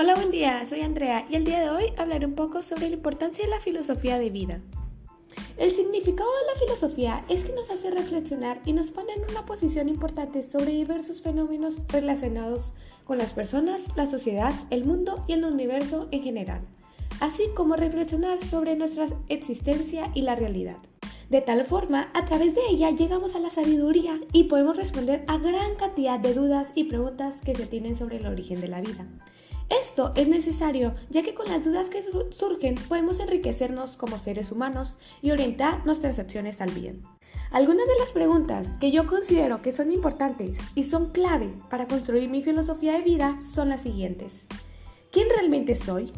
Hola, 0.00 0.14
buen 0.14 0.30
día, 0.30 0.64
soy 0.64 0.82
Andrea 0.82 1.26
y 1.28 1.34
el 1.34 1.42
día 1.42 1.58
de 1.58 1.70
hoy 1.70 1.92
hablaré 1.96 2.24
un 2.24 2.36
poco 2.36 2.62
sobre 2.62 2.88
la 2.88 2.94
importancia 2.94 3.44
de 3.44 3.50
la 3.50 3.58
filosofía 3.58 4.16
de 4.20 4.30
vida. 4.30 4.60
El 5.56 5.72
significado 5.72 6.30
de 6.30 6.46
la 6.46 6.60
filosofía 6.60 7.24
es 7.28 7.42
que 7.42 7.52
nos 7.52 7.68
hace 7.68 7.90
reflexionar 7.90 8.60
y 8.64 8.74
nos 8.74 8.92
pone 8.92 9.14
en 9.14 9.28
una 9.28 9.44
posición 9.44 9.88
importante 9.88 10.44
sobre 10.44 10.70
diversos 10.70 11.20
fenómenos 11.20 11.78
relacionados 11.88 12.74
con 13.02 13.18
las 13.18 13.32
personas, 13.32 13.88
la 13.96 14.06
sociedad, 14.06 14.52
el 14.70 14.84
mundo 14.84 15.24
y 15.26 15.32
el 15.32 15.44
universo 15.44 16.06
en 16.12 16.22
general, 16.22 16.60
así 17.18 17.48
como 17.56 17.74
reflexionar 17.74 18.40
sobre 18.44 18.76
nuestra 18.76 19.08
existencia 19.28 20.12
y 20.14 20.22
la 20.22 20.36
realidad. 20.36 20.76
De 21.28 21.40
tal 21.40 21.64
forma, 21.64 22.12
a 22.14 22.24
través 22.24 22.54
de 22.54 22.60
ella 22.70 22.92
llegamos 22.92 23.34
a 23.34 23.40
la 23.40 23.50
sabiduría 23.50 24.20
y 24.32 24.44
podemos 24.44 24.76
responder 24.76 25.24
a 25.26 25.38
gran 25.38 25.74
cantidad 25.74 26.20
de 26.20 26.34
dudas 26.34 26.68
y 26.76 26.84
preguntas 26.84 27.40
que 27.40 27.56
se 27.56 27.66
tienen 27.66 27.96
sobre 27.96 28.18
el 28.18 28.28
origen 28.28 28.60
de 28.60 28.68
la 28.68 28.80
vida. 28.80 29.08
Esto 29.68 30.12
es 30.16 30.28
necesario 30.28 30.94
ya 31.10 31.22
que 31.22 31.34
con 31.34 31.46
las 31.48 31.64
dudas 31.64 31.90
que 31.90 32.02
surgen 32.30 32.76
podemos 32.88 33.20
enriquecernos 33.20 33.96
como 33.96 34.18
seres 34.18 34.50
humanos 34.50 34.96
y 35.20 35.30
orientar 35.30 35.84
nuestras 35.84 36.18
acciones 36.18 36.60
al 36.60 36.70
bien. 36.70 37.02
Algunas 37.50 37.86
de 37.86 37.98
las 37.98 38.12
preguntas 38.12 38.68
que 38.80 38.90
yo 38.90 39.06
considero 39.06 39.60
que 39.60 39.72
son 39.72 39.90
importantes 39.90 40.58
y 40.74 40.84
son 40.84 41.10
clave 41.10 41.52
para 41.68 41.86
construir 41.86 42.30
mi 42.30 42.42
filosofía 42.42 42.94
de 42.94 43.02
vida 43.02 43.38
son 43.54 43.68
las 43.68 43.82
siguientes. 43.82 44.46
¿Quién 45.10 45.28
realmente 45.28 45.74
soy? 45.74 46.12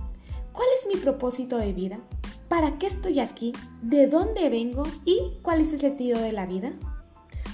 ¿Cuál 0.53 0.69
es 0.79 0.87
mi 0.87 1.01
propósito 1.01 1.57
de 1.57 1.73
vida? 1.73 1.99
¿Para 2.49 2.75
qué 2.75 2.87
estoy 2.87 3.21
aquí? 3.21 3.53
¿De 3.83 4.07
dónde 4.07 4.49
vengo? 4.49 4.85
¿Y 5.05 5.39
cuál 5.43 5.61
es 5.61 5.73
el 5.73 5.81
sentido 5.81 6.21
de 6.21 6.33
la 6.33 6.47
vida? 6.47 6.73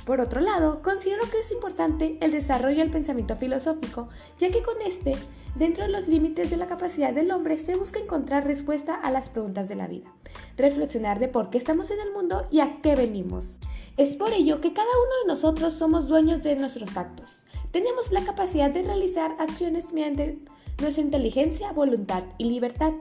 Por 0.06 0.22
otro 0.22 0.40
lado, 0.40 0.80
considero 0.82 1.28
que 1.30 1.40
es 1.40 1.52
importante 1.52 2.16
el 2.22 2.30
desarrollo 2.30 2.78
del 2.78 2.90
pensamiento 2.90 3.36
filosófico, 3.36 4.08
ya 4.38 4.50
que 4.50 4.62
con 4.62 4.80
este 4.80 5.16
Dentro 5.58 5.84
de 5.84 5.90
los 5.90 6.06
límites 6.06 6.50
de 6.50 6.58
la 6.58 6.66
capacidad 6.66 7.14
del 7.14 7.30
hombre 7.30 7.56
se 7.56 7.76
busca 7.76 7.98
encontrar 7.98 8.44
respuesta 8.44 8.94
a 8.94 9.10
las 9.10 9.30
preguntas 9.30 9.70
de 9.70 9.74
la 9.74 9.86
vida, 9.86 10.12
reflexionar 10.58 11.18
de 11.18 11.28
por 11.28 11.48
qué 11.48 11.56
estamos 11.56 11.90
en 11.90 11.98
el 11.98 12.12
mundo 12.12 12.46
y 12.50 12.60
a 12.60 12.82
qué 12.82 12.94
venimos. 12.94 13.58
Es 13.96 14.16
por 14.16 14.34
ello 14.34 14.60
que 14.60 14.74
cada 14.74 14.86
uno 14.86 15.12
de 15.22 15.28
nosotros 15.28 15.72
somos 15.72 16.08
dueños 16.08 16.42
de 16.42 16.56
nuestros 16.56 16.94
actos. 16.98 17.38
Tenemos 17.70 18.12
la 18.12 18.22
capacidad 18.22 18.70
de 18.70 18.82
realizar 18.82 19.34
acciones 19.38 19.94
mediante 19.94 20.38
nuestra 20.78 21.02
inteligencia, 21.02 21.72
voluntad 21.72 22.24
y 22.36 22.50
libertad. 22.50 22.92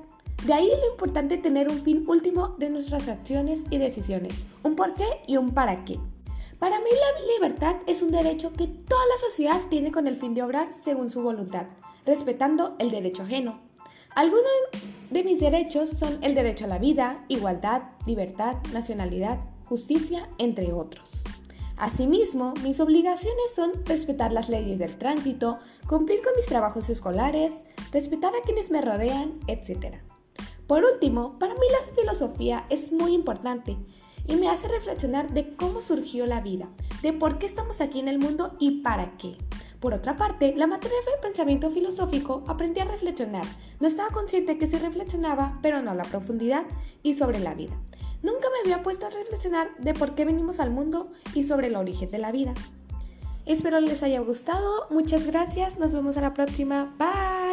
De 0.45 0.53
ahí 0.53 0.69
lo 0.69 0.92
importante 0.92 1.38
tener 1.38 1.69
un 1.69 1.81
fin 1.81 2.06
último 2.08 2.56
de 2.58 2.69
nuestras 2.69 3.09
acciones 3.09 3.64
y 3.69 3.80
decisiones, 3.80 4.34
un 4.64 4.78
por 4.78 4.94
qué 4.94 5.08
y 5.28 5.36
un 5.36 5.53
para 5.53 5.84
qué. 5.84 6.00
Para 6.59 6.80
mí 6.80 6.89
la 6.89 7.34
libertad 7.34 7.75
es 7.86 8.02
un 8.02 8.11
derecho 8.11 8.53
que 8.53 8.67
toda 8.67 9.06
la 9.06 9.30
sociedad 9.30 9.61
tiene 9.70 9.92
con 9.92 10.08
el 10.08 10.17
fin 10.17 10.34
de 10.34 10.44
obrar 10.44 10.70
según 10.81 11.09
su 11.09 11.22
voluntad 11.22 11.67
respetando 12.06 12.75
el 12.80 12.92
derecho 12.92 13.23
ajeno. 13.23 13.59
Algunos 14.16 14.44
de 15.09 15.23
mis 15.23 15.39
derechos 15.39 15.89
son 15.89 16.23
el 16.23 16.36
derecho 16.36 16.66
a 16.66 16.70
la 16.70 16.78
vida, 16.78 17.20
igualdad, 17.28 17.84
libertad, 18.06 18.58
nacionalidad, 18.72 19.39
justicia, 19.66 20.30
entre 20.38 20.72
otros. 20.72 21.09
Asimismo, 21.78 22.53
mis 22.64 22.80
obligaciones 22.80 23.52
son 23.53 23.72
respetar 23.86 24.31
las 24.31 24.47
leyes 24.47 24.80
del 24.80 24.97
tránsito, 24.97 25.59
cumplir 25.90 26.22
con 26.22 26.34
mis 26.38 26.45
trabajos 26.45 26.90
escolares, 26.90 27.53
respetar 27.92 28.34
a 28.34 28.42
quienes 28.42 28.72
me 28.72 28.81
rodean, 28.81 29.40
etc. 29.47 29.97
Por 30.67 30.86
último, 30.86 31.38
para 31.38 31.53
mí 31.56 31.66
la 31.69 31.94
filosofía 31.94 32.66
es 32.69 32.94
muy 32.94 33.14
importante 33.14 33.78
y 34.28 34.36
me 34.36 34.50
hace 34.50 34.68
reflexionar 34.68 35.31
de 35.31 35.56
cómo 35.56 35.81
surgió 35.81 36.26
la 36.26 36.42
vida, 36.42 36.68
de 37.02 37.14
por 37.14 37.38
qué 37.38 37.45
estamos 37.45 37.81
aquí 37.81 38.00
en 38.00 38.08
el 38.08 38.20
mundo 38.20 38.56
y 38.59 38.81
para 38.81 39.18
qué. 39.18 39.38
Por 39.80 39.94
otra 39.94 40.16
parte, 40.16 40.54
la 40.56 40.68
materia 40.68 40.98
del 41.06 41.20
pensamiento 41.22 41.70
filosófico 41.70 42.44
aprendí 42.48 42.80
a 42.80 42.86
reflexionar. 42.86 43.46
No 43.80 43.88
estaba 43.88 44.09
consciente 44.09 44.58
que 44.58 44.68
se 44.68 44.80
reflexionaba, 44.80 45.59
pero 45.62 45.81
no 45.81 45.91
a 45.91 45.96
la 45.96 46.03
profundidad 46.03 46.63
y 47.03 47.13
sobre 47.13 47.40
la 47.40 47.53
vida. 47.53 47.75
Nunca 48.24 48.47
me 48.50 48.59
había 48.63 48.81
puesto 48.81 49.06
a 49.06 49.12
reflexionar 49.12 49.69
de 49.78 49.94
por 49.94 50.16
qué 50.16 50.25
venimos 50.25 50.59
al 50.59 50.72
mundo 50.72 51.12
y 51.36 51.44
sobre 51.44 51.68
el 51.68 51.75
origen 51.75 52.09
de 52.09 52.18
la 52.18 52.31
vida. 52.31 52.56
Espero 53.46 53.80
les 53.80 54.02
haya 54.02 54.22
gustado. 54.22 54.88
Muchas 54.90 55.28
gracias. 55.28 55.78
Nos 55.78 55.94
vemos 55.94 56.18
a 56.18 56.22
la 56.22 56.34
próxima. 56.34 56.96
Bye. 56.97 57.44